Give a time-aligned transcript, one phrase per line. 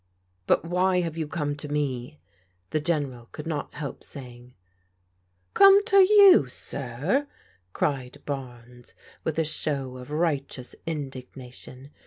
[0.47, 2.19] "But why have you come to me?"
[2.71, 4.55] the General could not help saying.
[5.53, 7.27] "Come to you, sir!"
[7.71, 11.91] cried Barnes, with a show of righteous indignation.